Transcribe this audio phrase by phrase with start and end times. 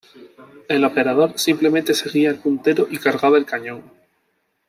[0.67, 3.83] El operador simplemente seguía el puntero y cargaba el cañón.